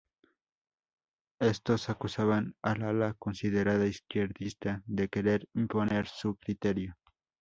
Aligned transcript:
Estos 1.39 1.91
acusaban 1.91 2.55
al 2.63 2.81
ala 2.81 3.13
considerada 3.19 3.85
izquierdista 3.85 4.81
de 4.87 5.09
querer 5.09 5.47
imponer 5.53 6.07
su 6.07 6.37
criterio. 6.37 6.97